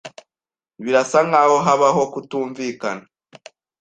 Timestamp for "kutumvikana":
2.13-3.05